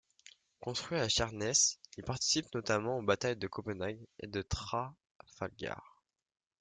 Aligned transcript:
Construit 0.61 0.97
à 0.99 1.07
Sheerness, 1.07 1.79
il 1.95 2.03
participe 2.03 2.47
notamment 2.55 2.97
aux 2.97 3.03
batailles 3.03 3.35
de 3.35 3.45
Copenhague 3.45 4.03
et 4.17 4.25
de 4.25 4.41
Trafalgar. 4.41 6.01